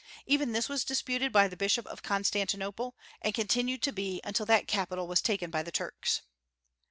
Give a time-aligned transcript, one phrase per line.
[0.25, 4.67] Even this was disputed by the Bishop of Constantinople, and continued to be until that
[4.67, 6.23] capital was taken by the Turks.